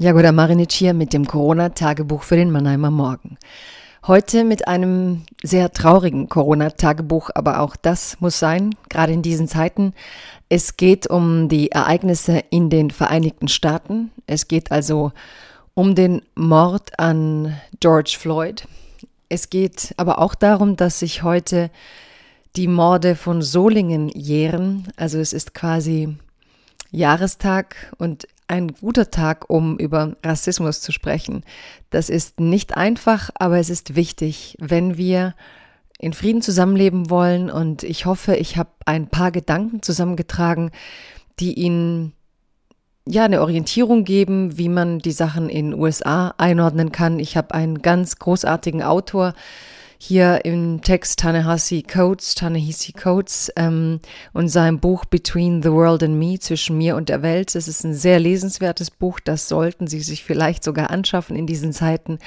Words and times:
Jagoda 0.00 0.32
Marinic 0.32 0.72
hier 0.72 0.94
mit 0.94 1.12
dem 1.12 1.26
Corona-Tagebuch 1.26 2.22
für 2.22 2.36
den 2.36 2.50
Mannheimer 2.50 2.90
Morgen. 2.90 3.36
Heute 4.06 4.44
mit 4.44 4.66
einem 4.66 5.24
sehr 5.42 5.74
traurigen 5.74 6.30
Corona-Tagebuch, 6.30 7.28
aber 7.34 7.60
auch 7.60 7.76
das 7.76 8.18
muss 8.18 8.38
sein, 8.38 8.74
gerade 8.88 9.12
in 9.12 9.20
diesen 9.20 9.46
Zeiten. 9.46 9.92
Es 10.48 10.78
geht 10.78 11.06
um 11.06 11.50
die 11.50 11.70
Ereignisse 11.70 12.42
in 12.48 12.70
den 12.70 12.90
Vereinigten 12.90 13.46
Staaten. 13.46 14.10
Es 14.26 14.48
geht 14.48 14.72
also 14.72 15.12
um 15.74 15.94
den 15.94 16.22
Mord 16.34 16.98
an 16.98 17.60
George 17.80 18.16
Floyd. 18.18 18.66
Es 19.28 19.50
geht 19.50 19.92
aber 19.98 20.18
auch 20.18 20.34
darum, 20.34 20.76
dass 20.76 21.00
sich 21.00 21.24
heute 21.24 21.70
die 22.56 22.68
Morde 22.68 23.16
von 23.16 23.42
Solingen 23.42 24.08
jähren. 24.08 24.88
Also 24.96 25.18
es 25.18 25.34
ist 25.34 25.52
quasi 25.52 26.16
Jahrestag 26.90 27.92
und 27.98 28.26
ein 28.50 28.74
guter 28.74 29.10
Tag, 29.10 29.48
um 29.48 29.78
über 29.78 30.16
Rassismus 30.24 30.80
zu 30.80 30.90
sprechen. 30.92 31.44
Das 31.90 32.10
ist 32.10 32.40
nicht 32.40 32.76
einfach, 32.76 33.30
aber 33.34 33.58
es 33.58 33.70
ist 33.70 33.94
wichtig, 33.94 34.56
wenn 34.58 34.98
wir 34.98 35.34
in 35.98 36.12
Frieden 36.12 36.42
zusammenleben 36.42 37.10
wollen. 37.10 37.48
Und 37.48 37.84
ich 37.84 38.06
hoffe, 38.06 38.34
ich 38.34 38.56
habe 38.56 38.70
ein 38.86 39.06
paar 39.06 39.30
Gedanken 39.30 39.82
zusammengetragen, 39.82 40.72
die 41.38 41.54
Ihnen 41.54 42.12
ja 43.06 43.24
eine 43.24 43.40
Orientierung 43.40 44.04
geben, 44.04 44.58
wie 44.58 44.68
man 44.68 44.98
die 44.98 45.12
Sachen 45.12 45.48
in 45.48 45.72
USA 45.72 46.34
einordnen 46.36 46.90
kann. 46.90 47.20
Ich 47.20 47.36
habe 47.36 47.54
einen 47.54 47.82
ganz 47.82 48.18
großartigen 48.18 48.82
Autor 48.82 49.34
hier 50.02 50.46
im 50.46 50.80
Text 50.80 51.18
Tanehasi 51.18 51.82
Coates, 51.82 52.34
Tanehisi 52.34 52.92
Coates 52.92 53.52
ähm, 53.54 54.00
und 54.32 54.48
sein 54.48 54.80
Buch 54.80 55.04
Between 55.04 55.62
the 55.62 55.70
World 55.70 56.02
and 56.02 56.18
Me, 56.18 56.38
zwischen 56.38 56.78
mir 56.78 56.96
und 56.96 57.10
der 57.10 57.20
Welt. 57.20 57.54
Es 57.54 57.68
ist 57.68 57.84
ein 57.84 57.92
sehr 57.92 58.18
lesenswertes 58.18 58.90
Buch, 58.90 59.20
das 59.20 59.46
sollten 59.46 59.86
Sie 59.88 60.00
sich 60.00 60.24
vielleicht 60.24 60.64
sogar 60.64 60.88
anschaffen 60.88 61.36
in 61.36 61.46
diesen 61.46 61.74
Zeiten. 61.74 62.18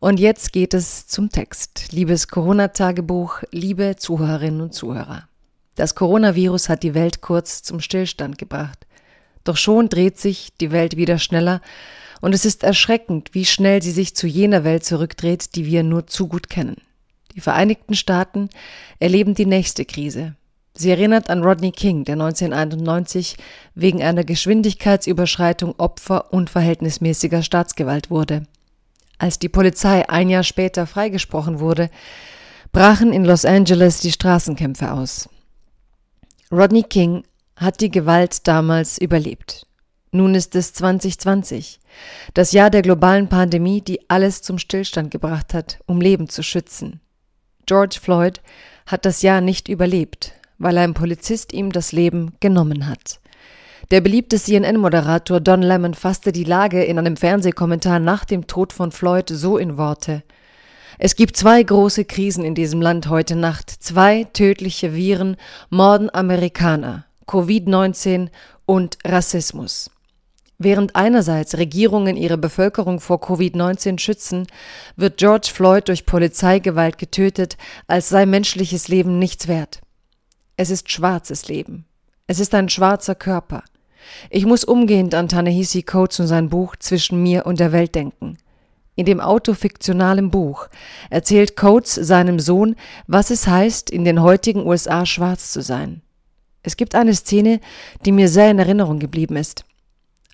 Und 0.00 0.18
jetzt 0.18 0.52
geht 0.52 0.74
es 0.74 1.06
zum 1.06 1.30
Text. 1.30 1.92
Liebes 1.92 2.26
Corona-Tagebuch, 2.26 3.44
liebe 3.52 3.94
Zuhörerinnen 3.96 4.60
und 4.60 4.74
Zuhörer. 4.74 5.28
Das 5.76 5.94
Coronavirus 5.94 6.68
hat 6.68 6.82
die 6.82 6.94
Welt 6.94 7.20
kurz 7.20 7.62
zum 7.62 7.78
Stillstand 7.78 8.36
gebracht. 8.36 8.84
Doch 9.44 9.56
schon 9.56 9.88
dreht 9.88 10.18
sich 10.18 10.52
die 10.60 10.72
Welt 10.72 10.96
wieder 10.96 11.20
schneller 11.20 11.60
und 12.20 12.34
es 12.34 12.44
ist 12.44 12.64
erschreckend, 12.64 13.30
wie 13.32 13.44
schnell 13.44 13.80
sie 13.80 13.92
sich 13.92 14.16
zu 14.16 14.26
jener 14.26 14.64
Welt 14.64 14.84
zurückdreht, 14.84 15.54
die 15.54 15.66
wir 15.66 15.84
nur 15.84 16.08
zu 16.08 16.26
gut 16.26 16.50
kennen. 16.50 16.76
Die 17.34 17.40
Vereinigten 17.40 17.94
Staaten 17.94 18.50
erleben 18.98 19.34
die 19.34 19.46
nächste 19.46 19.84
Krise. 19.84 20.34
Sie 20.74 20.90
erinnert 20.90 21.28
an 21.28 21.42
Rodney 21.42 21.70
King, 21.70 22.04
der 22.04 22.14
1991 22.14 23.36
wegen 23.74 24.02
einer 24.02 24.24
Geschwindigkeitsüberschreitung 24.24 25.74
Opfer 25.78 26.32
unverhältnismäßiger 26.32 27.42
Staatsgewalt 27.42 28.10
wurde. 28.10 28.44
Als 29.18 29.38
die 29.38 29.50
Polizei 29.50 30.08
ein 30.08 30.30
Jahr 30.30 30.42
später 30.42 30.86
freigesprochen 30.86 31.60
wurde, 31.60 31.90
brachen 32.72 33.12
in 33.12 33.24
Los 33.24 33.44
Angeles 33.44 34.00
die 34.00 34.12
Straßenkämpfe 34.12 34.92
aus. 34.92 35.28
Rodney 36.50 36.82
King 36.82 37.24
hat 37.56 37.80
die 37.80 37.90
Gewalt 37.90 38.48
damals 38.48 38.98
überlebt. 38.98 39.66
Nun 40.10 40.34
ist 40.34 40.54
es 40.54 40.74
2020, 40.74 41.80
das 42.34 42.52
Jahr 42.52 42.68
der 42.68 42.82
globalen 42.82 43.28
Pandemie, 43.28 43.80
die 43.80 44.10
alles 44.10 44.42
zum 44.42 44.58
Stillstand 44.58 45.10
gebracht 45.10 45.54
hat, 45.54 45.78
um 45.86 46.00
Leben 46.00 46.28
zu 46.28 46.42
schützen. 46.42 47.00
George 47.66 47.98
Floyd 48.00 48.40
hat 48.86 49.04
das 49.04 49.22
Jahr 49.22 49.40
nicht 49.40 49.68
überlebt, 49.68 50.32
weil 50.58 50.78
ein 50.78 50.94
Polizist 50.94 51.52
ihm 51.52 51.72
das 51.72 51.92
Leben 51.92 52.34
genommen 52.40 52.88
hat. 52.88 53.20
Der 53.90 54.00
beliebte 54.00 54.38
CNN-Moderator 54.38 55.40
Don 55.40 55.62
Lemon 55.62 55.94
fasste 55.94 56.32
die 56.32 56.44
Lage 56.44 56.82
in 56.82 56.98
einem 56.98 57.16
Fernsehkommentar 57.16 57.98
nach 57.98 58.24
dem 58.24 58.46
Tod 58.46 58.72
von 58.72 58.90
Floyd 58.90 59.28
so 59.28 59.58
in 59.58 59.76
Worte. 59.76 60.22
Es 60.98 61.16
gibt 61.16 61.36
zwei 61.36 61.62
große 61.62 62.04
Krisen 62.04 62.44
in 62.44 62.54
diesem 62.54 62.80
Land 62.80 63.08
heute 63.08 63.36
Nacht. 63.36 63.70
Zwei 63.70 64.24
tödliche 64.24 64.94
Viren 64.94 65.36
morden 65.68 66.08
Amerikaner. 66.14 67.06
Covid-19 67.26 68.28
und 68.66 68.98
Rassismus. 69.04 69.90
Während 70.58 70.94
einerseits 70.94 71.58
Regierungen 71.58 72.16
ihre 72.16 72.38
Bevölkerung 72.38 73.00
vor 73.00 73.18
Covid-19 73.18 73.98
schützen, 73.98 74.46
wird 74.96 75.18
George 75.18 75.50
Floyd 75.52 75.88
durch 75.88 76.06
Polizeigewalt 76.06 76.98
getötet, 76.98 77.56
als 77.86 78.08
sei 78.08 78.26
menschliches 78.26 78.88
Leben 78.88 79.18
nichts 79.18 79.48
wert. 79.48 79.80
Es 80.56 80.70
ist 80.70 80.90
schwarzes 80.90 81.48
Leben. 81.48 81.86
Es 82.26 82.38
ist 82.38 82.54
ein 82.54 82.68
schwarzer 82.68 83.14
Körper. 83.14 83.64
Ich 84.30 84.46
muss 84.46 84.64
umgehend 84.64 85.14
an 85.14 85.28
Tanehisi 85.28 85.82
Coates 85.82 86.20
und 86.20 86.26
sein 86.26 86.48
Buch 86.48 86.76
Zwischen 86.76 87.22
mir 87.22 87.46
und 87.46 87.60
der 87.60 87.72
Welt 87.72 87.94
denken. 87.94 88.36
In 88.94 89.06
dem 89.06 89.20
autofiktionalen 89.20 90.30
Buch 90.30 90.68
erzählt 91.08 91.56
Coates 91.56 91.94
seinem 91.94 92.38
Sohn, 92.38 92.76
was 93.06 93.30
es 93.30 93.46
heißt, 93.46 93.90
in 93.90 94.04
den 94.04 94.20
heutigen 94.20 94.66
USA 94.66 95.06
schwarz 95.06 95.50
zu 95.50 95.62
sein. 95.62 96.02
Es 96.62 96.76
gibt 96.76 96.94
eine 96.94 97.14
Szene, 97.14 97.60
die 98.04 98.12
mir 98.12 98.28
sehr 98.28 98.50
in 98.50 98.58
Erinnerung 98.58 98.98
geblieben 98.98 99.36
ist. 99.36 99.64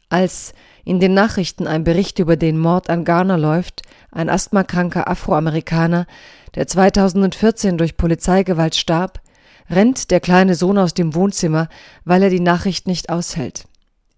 Als 0.09 0.55
in 0.85 1.01
den 1.01 1.13
Nachrichten 1.13 1.67
ein 1.67 1.85
Bericht 1.85 2.19
über 2.19 2.37
den 2.37 2.59
Mord 2.59 2.89
an 2.89 3.05
Garner 3.05 3.37
läuft, 3.37 3.83
ein 4.11 4.31
asthmakranker 4.31 5.09
Afroamerikaner, 5.09 6.07
der 6.55 6.67
2014 6.67 7.77
durch 7.77 7.97
Polizeigewalt 7.97 8.75
starb, 8.75 9.21
rennt 9.69 10.11
der 10.11 10.21
kleine 10.21 10.55
Sohn 10.55 10.79
aus 10.79 10.95
dem 10.95 11.15
Wohnzimmer, 11.15 11.69
weil 12.05 12.23
er 12.23 12.31
die 12.31 12.41
Nachricht 12.41 12.87
nicht 12.87 13.11
aushält. 13.11 13.65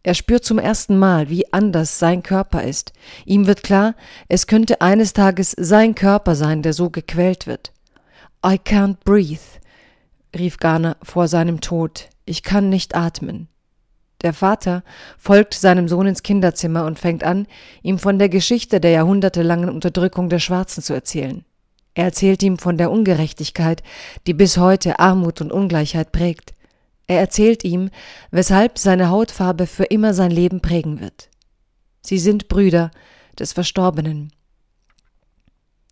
Er 0.02 0.14
spürt 0.14 0.44
zum 0.44 0.58
ersten 0.58 0.96
Mal, 0.96 1.28
wie 1.28 1.52
anders 1.52 1.98
sein 1.98 2.22
Körper 2.22 2.62
ist. 2.62 2.92
Ihm 3.26 3.46
wird 3.46 3.62
klar, 3.62 3.94
es 4.28 4.46
könnte 4.46 4.80
eines 4.80 5.12
Tages 5.12 5.54
sein 5.58 5.94
Körper 5.94 6.36
sein, 6.36 6.62
der 6.62 6.72
so 6.72 6.88
gequält 6.88 7.46
wird. 7.46 7.72
I 8.46 8.54
can't 8.54 8.96
breathe, 9.04 9.40
rief 10.34 10.56
Garner 10.56 10.96
vor 11.02 11.28
seinem 11.28 11.60
Tod. 11.60 12.08
Ich 12.24 12.42
kann 12.42 12.70
nicht 12.70 12.94
atmen. 12.94 13.49
Der 14.22 14.34
Vater 14.34 14.82
folgt 15.16 15.54
seinem 15.54 15.88
Sohn 15.88 16.06
ins 16.06 16.22
Kinderzimmer 16.22 16.84
und 16.84 16.98
fängt 16.98 17.24
an, 17.24 17.46
ihm 17.82 17.98
von 17.98 18.18
der 18.18 18.28
Geschichte 18.28 18.80
der 18.80 18.90
jahrhundertelangen 18.90 19.70
Unterdrückung 19.70 20.28
der 20.28 20.38
Schwarzen 20.40 20.82
zu 20.82 20.92
erzählen. 20.92 21.44
Er 21.94 22.04
erzählt 22.04 22.42
ihm 22.42 22.58
von 22.58 22.76
der 22.76 22.90
Ungerechtigkeit, 22.90 23.82
die 24.26 24.34
bis 24.34 24.58
heute 24.58 24.98
Armut 24.98 25.40
und 25.40 25.52
Ungleichheit 25.52 26.12
prägt. 26.12 26.54
Er 27.06 27.18
erzählt 27.18 27.64
ihm, 27.64 27.90
weshalb 28.30 28.78
seine 28.78 29.08
Hautfarbe 29.08 29.66
für 29.66 29.84
immer 29.84 30.14
sein 30.14 30.30
Leben 30.30 30.60
prägen 30.60 31.00
wird. 31.00 31.28
Sie 32.02 32.18
sind 32.18 32.48
Brüder 32.48 32.90
des 33.38 33.52
Verstorbenen. 33.52 34.32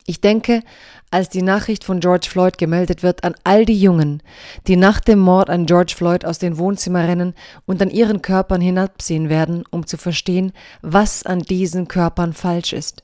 Ich 0.09 0.23
denke, 0.23 0.63
als 1.11 1.29
die 1.29 1.43
Nachricht 1.43 1.85
von 1.85 2.01
George 2.01 2.29
Floyd 2.31 2.57
gemeldet 2.57 3.03
wird, 3.03 3.25
an 3.25 3.35
all 3.45 3.67
die 3.67 3.79
Jungen, 3.79 4.23
die 4.67 4.77
nach 4.77 5.01
dem 5.01 5.19
Mord 5.19 5.51
an 5.51 5.67
George 5.67 5.93
Floyd 5.95 6.25
aus 6.25 6.39
den 6.39 6.57
Wohnzimmer 6.57 7.07
rennen 7.07 7.35
und 7.67 7.83
an 7.83 7.91
ihren 7.91 8.23
Körpern 8.23 8.63
hinabsehen 8.63 9.29
werden, 9.29 9.65
um 9.71 9.87
zu 9.87 9.99
verstehen, 9.99 10.55
was 10.81 11.25
an 11.25 11.41
diesen 11.41 11.89
Körpern 11.89 12.33
falsch 12.33 12.73
ist. 12.73 13.03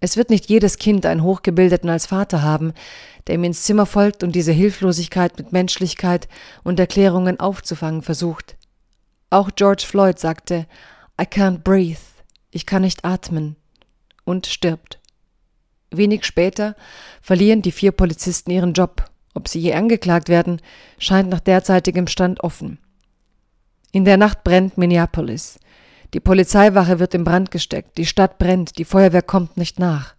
Es 0.00 0.18
wird 0.18 0.28
nicht 0.28 0.50
jedes 0.50 0.76
Kind 0.76 1.06
einen 1.06 1.22
Hochgebildeten 1.22 1.88
als 1.88 2.04
Vater 2.04 2.42
haben, 2.42 2.74
der 3.26 3.36
ihm 3.36 3.44
ins 3.44 3.62
Zimmer 3.62 3.86
folgt 3.86 4.22
und 4.22 4.32
diese 4.32 4.52
Hilflosigkeit 4.52 5.38
mit 5.38 5.52
Menschlichkeit 5.52 6.28
und 6.64 6.78
Erklärungen 6.78 7.40
aufzufangen 7.40 8.02
versucht. 8.02 8.58
Auch 9.30 9.48
George 9.56 9.84
Floyd 9.86 10.18
sagte, 10.18 10.66
I 11.18 11.24
can't 11.24 11.60
breathe, 11.60 12.00
ich 12.50 12.66
kann 12.66 12.82
nicht 12.82 13.06
atmen, 13.06 13.56
und 14.26 14.46
stirbt. 14.46 14.99
Wenig 15.90 16.24
später 16.24 16.76
verlieren 17.20 17.62
die 17.62 17.72
vier 17.72 17.92
Polizisten 17.92 18.50
ihren 18.50 18.72
Job. 18.72 19.04
Ob 19.34 19.48
sie 19.48 19.60
je 19.60 19.74
angeklagt 19.74 20.28
werden, 20.28 20.60
scheint 20.98 21.28
nach 21.30 21.40
derzeitigem 21.40 22.06
Stand 22.06 22.42
offen. 22.42 22.78
In 23.92 24.04
der 24.04 24.16
Nacht 24.16 24.44
brennt 24.44 24.78
Minneapolis. 24.78 25.58
Die 26.14 26.20
Polizeiwache 26.20 26.98
wird 26.98 27.14
in 27.14 27.24
Brand 27.24 27.50
gesteckt, 27.50 27.98
die 27.98 28.06
Stadt 28.06 28.38
brennt, 28.38 28.78
die 28.78 28.84
Feuerwehr 28.84 29.22
kommt 29.22 29.56
nicht 29.56 29.78
nach. 29.78 30.14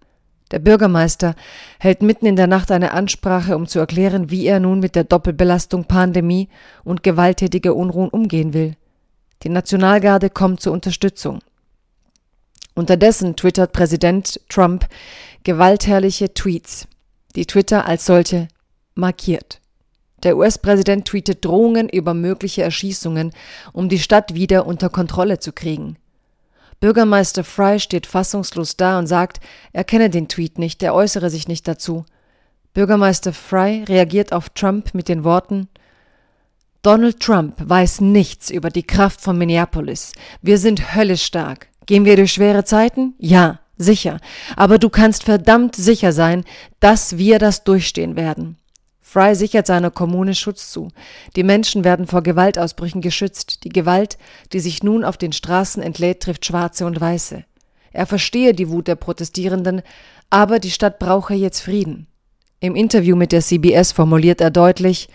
Der 0.51 0.59
Bürgermeister 0.59 1.35
hält 1.79 2.01
mitten 2.01 2.25
in 2.25 2.35
der 2.35 2.47
Nacht 2.47 2.71
eine 2.71 2.91
Ansprache, 2.91 3.55
um 3.55 3.67
zu 3.67 3.79
erklären, 3.79 4.29
wie 4.29 4.45
er 4.45 4.59
nun 4.59 4.79
mit 4.79 4.95
der 4.95 5.05
Doppelbelastung 5.05 5.85
Pandemie 5.85 6.49
und 6.83 7.03
gewalttätige 7.03 7.73
Unruhen 7.73 8.09
umgehen 8.09 8.53
will. 8.53 8.75
Die 9.43 9.49
Nationalgarde 9.49 10.29
kommt 10.29 10.59
zur 10.61 10.73
Unterstützung. 10.73 11.39
Unterdessen 12.73 13.35
twittert 13.35 13.73
Präsident 13.73 14.39
Trump 14.49 14.87
gewaltherrliche 15.43 16.33
Tweets, 16.33 16.87
die 17.35 17.45
Twitter 17.45 17.85
als 17.85 18.05
solche 18.05 18.47
markiert. 18.95 19.59
Der 20.23 20.37
US-Präsident 20.37 21.07
tweetet 21.07 21.43
Drohungen 21.43 21.89
über 21.89 22.13
mögliche 22.13 22.61
Erschießungen, 22.61 23.31
um 23.73 23.89
die 23.89 23.99
Stadt 23.99 24.35
wieder 24.35 24.67
unter 24.67 24.89
Kontrolle 24.89 25.39
zu 25.39 25.51
kriegen. 25.51 25.97
Bürgermeister 26.79 27.43
Fry 27.43 27.79
steht 27.79 28.05
fassungslos 28.05 28.77
da 28.77 28.99
und 28.99 29.07
sagt, 29.07 29.39
er 29.73 29.83
kenne 29.83 30.09
den 30.09 30.27
Tweet 30.27 30.59
nicht, 30.59 30.81
er 30.83 30.93
äußere 30.93 31.29
sich 31.29 31.47
nicht 31.47 31.67
dazu. 31.67 32.05
Bürgermeister 32.73 33.33
Fry 33.33 33.83
reagiert 33.87 34.33
auf 34.33 34.49
Trump 34.49 34.93
mit 34.93 35.07
den 35.09 35.23
Worten 35.23 35.67
Donald 36.83 37.19
Trump 37.19 37.57
weiß 37.59 38.01
nichts 38.01 38.49
über 38.49 38.71
die 38.71 38.81
Kraft 38.81 39.21
von 39.21 39.37
Minneapolis. 39.37 40.13
Wir 40.41 40.57
sind 40.57 40.95
höllisch 40.95 41.23
stark. 41.23 41.67
Gehen 41.85 42.05
wir 42.05 42.15
durch 42.15 42.33
schwere 42.33 42.63
Zeiten? 42.63 43.13
Ja, 43.19 43.59
sicher. 43.81 44.19
Aber 44.55 44.77
du 44.77 44.89
kannst 44.89 45.23
verdammt 45.23 45.75
sicher 45.75 46.11
sein, 46.11 46.43
dass 46.79 47.17
wir 47.17 47.39
das 47.39 47.63
durchstehen 47.63 48.15
werden. 48.15 48.57
Fry 49.01 49.35
sichert 49.35 49.67
seiner 49.67 49.91
Kommune 49.91 50.35
Schutz 50.35 50.71
zu. 50.71 50.87
Die 51.35 51.43
Menschen 51.43 51.83
werden 51.83 52.07
vor 52.07 52.23
Gewaltausbrüchen 52.23 53.01
geschützt. 53.01 53.65
Die 53.65 53.69
Gewalt, 53.69 54.17
die 54.53 54.61
sich 54.61 54.83
nun 54.83 55.03
auf 55.03 55.17
den 55.17 55.33
Straßen 55.33 55.83
entlädt, 55.83 56.23
trifft 56.23 56.45
Schwarze 56.45 56.85
und 56.85 57.01
Weiße. 57.01 57.43
Er 57.91 58.05
verstehe 58.05 58.53
die 58.53 58.69
Wut 58.69 58.87
der 58.87 58.95
Protestierenden, 58.95 59.81
aber 60.29 60.59
die 60.59 60.71
Stadt 60.71 60.97
brauche 60.97 61.33
jetzt 61.33 61.59
Frieden. 61.59 62.07
Im 62.61 62.75
Interview 62.75 63.15
mit 63.15 63.33
der 63.33 63.41
CBS 63.41 63.91
formuliert 63.91 64.39
er 64.39 64.51
deutlich, 64.51 65.09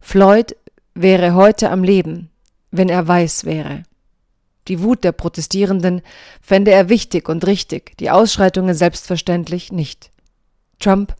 Floyd 0.00 0.56
wäre 0.94 1.34
heute 1.34 1.70
am 1.70 1.84
Leben, 1.84 2.30
wenn 2.70 2.88
er 2.88 3.06
weiß 3.06 3.44
wäre. 3.44 3.82
Die 4.68 4.80
Wut 4.82 5.04
der 5.04 5.12
Protestierenden 5.12 6.02
fände 6.40 6.70
er 6.70 6.88
wichtig 6.88 7.28
und 7.28 7.46
richtig, 7.46 7.96
die 7.98 8.10
Ausschreitungen 8.10 8.74
selbstverständlich 8.74 9.72
nicht. 9.72 10.10
Trump 10.78 11.14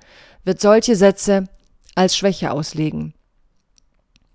wird 0.44 0.60
solche 0.60 0.96
Sätze 0.96 1.44
als 1.94 2.16
Schwäche 2.16 2.52
auslegen. 2.52 3.14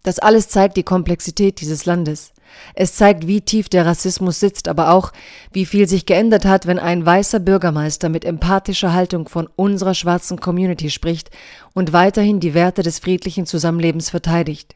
Das 0.03 0.19
alles 0.19 0.47
zeigt 0.47 0.77
die 0.77 0.83
Komplexität 0.83 1.59
dieses 1.59 1.85
Landes. 1.85 2.31
Es 2.75 2.95
zeigt, 2.95 3.27
wie 3.27 3.41
tief 3.41 3.67
der 3.67 3.85
Rassismus 3.85 4.39
sitzt, 4.39 4.69
aber 4.69 4.91
auch, 4.91 5.11
wie 5.51 5.65
viel 5.65 5.87
sich 5.87 6.05
geändert 6.05 6.45
hat, 6.45 6.65
wenn 6.65 6.79
ein 6.79 7.05
weißer 7.05 7.39
Bürgermeister 7.39 8.07
mit 8.07 8.23
empathischer 8.23 8.93
Haltung 8.93 9.27
von 9.27 9.49
unserer 9.55 9.93
schwarzen 9.93 10.39
Community 10.39 10.89
spricht 10.89 11.29
und 11.73 11.91
weiterhin 11.91 12.39
die 12.39 12.53
Werte 12.53 12.83
des 12.83 12.99
friedlichen 12.99 13.45
Zusammenlebens 13.45 14.09
verteidigt. 14.09 14.75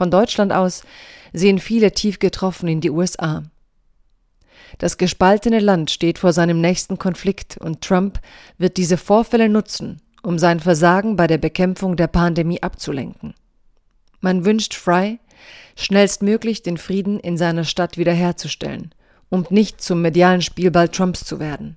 Von 0.00 0.10
Deutschland 0.10 0.50
aus 0.50 0.82
sehen 1.34 1.58
viele 1.58 1.92
tief 1.92 2.20
getroffen 2.20 2.68
in 2.68 2.80
die 2.80 2.88
USA. 2.88 3.42
Das 4.78 4.96
gespaltene 4.96 5.58
Land 5.58 5.90
steht 5.90 6.18
vor 6.18 6.32
seinem 6.32 6.58
nächsten 6.58 6.96
Konflikt 6.96 7.58
und 7.58 7.82
Trump 7.82 8.18
wird 8.56 8.78
diese 8.78 8.96
Vorfälle 8.96 9.50
nutzen, 9.50 10.00
um 10.22 10.38
sein 10.38 10.58
Versagen 10.58 11.16
bei 11.16 11.26
der 11.26 11.36
Bekämpfung 11.36 11.96
der 11.96 12.06
Pandemie 12.06 12.62
abzulenken. 12.62 13.34
Man 14.20 14.46
wünscht 14.46 14.72
Fry, 14.72 15.18
schnellstmöglich 15.76 16.62
den 16.62 16.78
Frieden 16.78 17.20
in 17.20 17.36
seiner 17.36 17.64
Stadt 17.64 17.98
wiederherzustellen, 17.98 18.94
um 19.28 19.44
nicht 19.50 19.82
zum 19.82 20.00
medialen 20.00 20.40
Spielball 20.40 20.88
Trumps 20.88 21.26
zu 21.26 21.40
werden. 21.40 21.76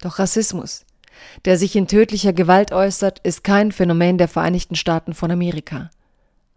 Doch 0.00 0.18
Rassismus, 0.18 0.84
der 1.44 1.56
sich 1.56 1.76
in 1.76 1.86
tödlicher 1.86 2.32
Gewalt 2.32 2.72
äußert, 2.72 3.20
ist 3.20 3.44
kein 3.44 3.70
Phänomen 3.70 4.18
der 4.18 4.26
Vereinigten 4.26 4.74
Staaten 4.74 5.14
von 5.14 5.30
Amerika. 5.30 5.88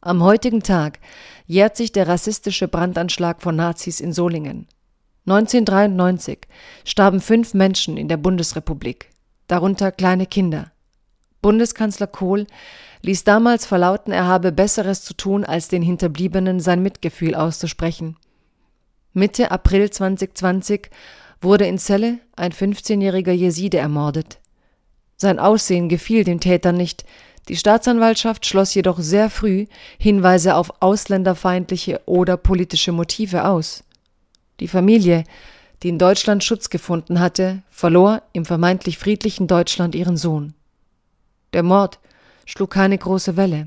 Am 0.06 0.22
heutigen 0.22 0.62
Tag 0.62 1.00
jährt 1.48 1.75
sich 1.75 1.92
der 1.92 2.07
rassistische 2.07 2.68
Brandanschlag 2.68 3.42
von 3.42 3.56
Nazis 3.56 4.00
in 4.00 4.13
Solingen. 4.13 4.68
1993 5.25 6.42
starben 6.84 7.19
fünf 7.19 7.56
Menschen 7.56 7.98
in 7.98 8.07
der 8.07 8.18
Bundesrepublik, 8.18 9.10
darunter 9.48 9.92
kleine 9.92 10.28
Kinder. 10.28 10.72
Bundeskanzler 11.42 12.06
Kohl 12.06 12.46
ließ 13.02 13.24
damals 13.24 13.66
verlauten, 13.66 14.13
er 14.13 14.28
habe 14.28 14.52
Besseres 14.52 15.04
zu 15.04 15.16
tun, 15.16 15.44
als 15.44 15.69
den 15.69 15.81
Hinterbliebenen 15.81 16.60
sein 16.60 16.84
Mitgefühl 16.84 17.34
auszusprechen. 17.34 18.16
Mitte 19.12 19.50
April 19.50 19.90
2020 19.90 20.92
wurde 21.42 21.66
in 21.66 21.80
Celle 21.80 22.19
ein 22.36 22.51
15-jähriger 22.51 23.31
Jeside 23.31 23.80
ermordet. 23.80 24.38
Sein 25.18 25.40
Aussehen 25.40 25.90
gefiel 25.90 26.24
den 26.24 26.40
Tätern 26.40 26.78
nicht, 26.78 27.06
die 27.48 27.56
Staatsanwaltschaft 27.56 28.46
schloss 28.46 28.74
jedoch 28.74 29.00
sehr 29.00 29.30
früh 29.30 29.68
Hinweise 30.00 30.56
auf 30.56 30.82
ausländerfeindliche 30.82 32.02
oder 32.06 32.38
politische 32.38 32.92
Motive 32.92 33.46
aus. 33.46 33.84
Die 34.60 34.68
Familie, 34.68 35.24
die 35.84 35.90
in 35.90 36.00
Deutschland 36.00 36.44
Schutz 36.44 36.70
gefunden 36.70 37.20
hatte, 37.20 37.62
verlor 37.70 38.24
im 38.34 38.46
vermeintlich 38.46 38.98
friedlichen 38.98 39.48
Deutschland 39.48 39.94
ihren 39.94 40.18
Sohn. 40.18 40.54
Der 41.54 41.64
Mord 41.64 42.00
schlug 42.46 42.72
keine 42.72 42.98
große 42.98 43.38
Welle. 43.38 43.66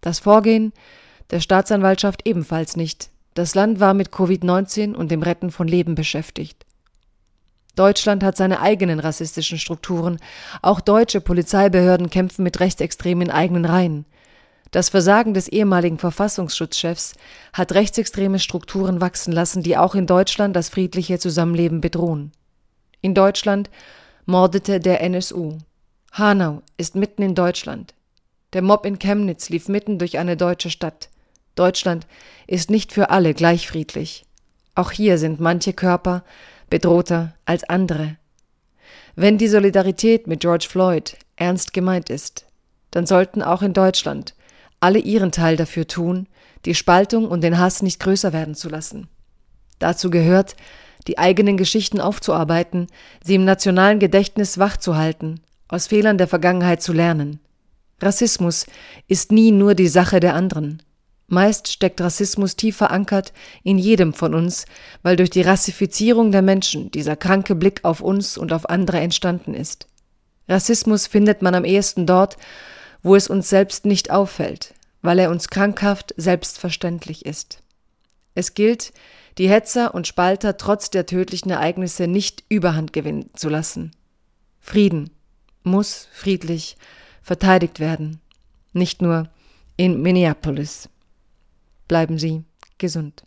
Das 0.00 0.18
Vorgehen 0.18 0.72
der 1.30 1.40
Staatsanwaltschaft 1.40 2.26
ebenfalls 2.26 2.76
nicht. 2.76 3.10
Das 3.34 3.54
Land 3.54 3.78
war 3.78 3.94
mit 3.94 4.08
Covid-19 4.08 4.94
und 4.94 5.10
dem 5.10 5.22
Retten 5.22 5.50
von 5.50 5.68
Leben 5.68 5.94
beschäftigt. 5.94 6.66
Deutschland 7.76 8.22
hat 8.22 8.36
seine 8.36 8.60
eigenen 8.60 9.00
rassistischen 9.00 9.58
Strukturen. 9.58 10.18
Auch 10.62 10.80
deutsche 10.80 11.20
Polizeibehörden 11.20 12.10
kämpfen 12.10 12.42
mit 12.42 12.60
Rechtsextremen 12.60 13.28
in 13.28 13.30
eigenen 13.30 13.64
Reihen. 13.64 14.04
Das 14.70 14.88
Versagen 14.88 15.34
des 15.34 15.48
ehemaligen 15.48 15.98
Verfassungsschutzchefs 15.98 17.14
hat 17.52 17.72
rechtsextreme 17.72 18.38
Strukturen 18.38 19.00
wachsen 19.00 19.32
lassen, 19.32 19.62
die 19.62 19.76
auch 19.76 19.94
in 19.94 20.06
Deutschland 20.06 20.54
das 20.54 20.68
friedliche 20.68 21.18
Zusammenleben 21.18 21.80
bedrohen. 21.80 22.32
In 23.00 23.14
Deutschland 23.14 23.70
mordete 24.26 24.78
der 24.78 25.00
NSU. 25.00 25.58
Hanau 26.12 26.62
ist 26.76 26.94
mitten 26.94 27.22
in 27.22 27.34
Deutschland. 27.34 27.94
Der 28.52 28.62
Mob 28.62 28.84
in 28.84 28.98
Chemnitz 28.98 29.48
lief 29.48 29.68
mitten 29.68 29.98
durch 29.98 30.18
eine 30.18 30.36
deutsche 30.36 30.70
Stadt. 30.70 31.08
Deutschland 31.54 32.06
ist 32.46 32.70
nicht 32.70 32.92
für 32.92 33.10
alle 33.10 33.34
gleich 33.34 33.68
friedlich. 33.68 34.24
Auch 34.74 34.92
hier 34.92 35.18
sind 35.18 35.40
manche 35.40 35.72
Körper 35.72 36.24
bedrohter 36.70 37.34
als 37.44 37.64
andere. 37.64 38.16
Wenn 39.16 39.38
die 39.38 39.48
Solidarität 39.48 40.26
mit 40.26 40.40
George 40.40 40.66
Floyd 40.68 41.16
ernst 41.36 41.72
gemeint 41.72 42.08
ist, 42.10 42.46
dann 42.90 43.06
sollten 43.06 43.42
auch 43.42 43.62
in 43.62 43.72
Deutschland 43.72 44.34
alle 44.80 44.98
ihren 44.98 45.32
Teil 45.32 45.56
dafür 45.56 45.86
tun, 45.86 46.26
die 46.64 46.74
Spaltung 46.74 47.28
und 47.28 47.42
den 47.42 47.58
Hass 47.58 47.82
nicht 47.82 48.00
größer 48.00 48.32
werden 48.32 48.54
zu 48.54 48.68
lassen. 48.68 49.08
Dazu 49.78 50.10
gehört, 50.10 50.56
die 51.06 51.18
eigenen 51.18 51.56
Geschichten 51.56 52.00
aufzuarbeiten, 52.00 52.86
sie 53.22 53.34
im 53.34 53.44
nationalen 53.44 53.98
Gedächtnis 53.98 54.58
wachzuhalten 54.58 55.40
aus 55.68 55.86
Fehlern 55.86 56.18
der 56.18 56.28
Vergangenheit 56.28 56.82
zu 56.82 56.92
lernen. 56.92 57.38
Rassismus 58.00 58.66
ist 59.06 59.30
nie 59.30 59.52
nur 59.52 59.74
die 59.74 59.88
Sache 59.88 60.20
der 60.20 60.34
anderen. 60.34 60.82
Meist 61.30 61.68
steckt 61.68 62.00
Rassismus 62.00 62.56
tief 62.56 62.76
verankert 62.76 63.32
in 63.62 63.78
jedem 63.78 64.12
von 64.12 64.34
uns, 64.34 64.66
weil 65.02 65.14
durch 65.14 65.30
die 65.30 65.42
Rassifizierung 65.42 66.32
der 66.32 66.42
Menschen 66.42 66.90
dieser 66.90 67.14
kranke 67.14 67.54
Blick 67.54 67.84
auf 67.84 68.00
uns 68.00 68.36
und 68.36 68.52
auf 68.52 68.68
andere 68.68 68.98
entstanden 68.98 69.54
ist. 69.54 69.86
Rassismus 70.48 71.06
findet 71.06 71.40
man 71.40 71.54
am 71.54 71.64
ehesten 71.64 72.04
dort, 72.04 72.36
wo 73.04 73.14
es 73.14 73.28
uns 73.28 73.48
selbst 73.48 73.86
nicht 73.86 74.10
auffällt, 74.10 74.74
weil 75.02 75.20
er 75.20 75.30
uns 75.30 75.48
krankhaft 75.48 76.12
selbstverständlich 76.16 77.24
ist. 77.24 77.62
Es 78.34 78.54
gilt, 78.54 78.92
die 79.38 79.48
Hetzer 79.48 79.94
und 79.94 80.08
Spalter 80.08 80.56
trotz 80.56 80.90
der 80.90 81.06
tödlichen 81.06 81.50
Ereignisse 81.50 82.08
nicht 82.08 82.42
überhand 82.48 82.92
gewinnen 82.92 83.30
zu 83.34 83.48
lassen. 83.48 83.92
Frieden, 84.58 85.10
muss 85.62 86.08
friedlich 86.12 86.76
verteidigt 87.22 87.78
werden, 87.78 88.20
nicht 88.72 89.00
nur 89.00 89.28
in 89.76 90.02
Minneapolis. 90.02 90.88
Bleiben 91.90 92.18
Sie 92.18 92.44
gesund. 92.78 93.24